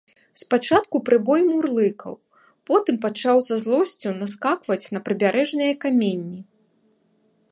[0.41, 2.15] Спачатку прыбой мурлыкаў,
[2.69, 6.41] потым пачаў са злосцю наскакваць на прыбярэжныя каменні.